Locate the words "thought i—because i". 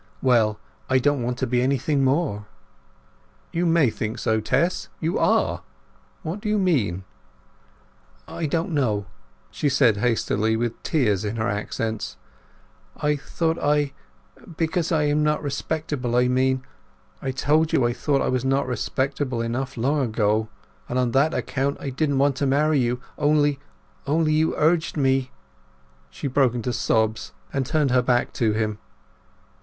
13.15-15.03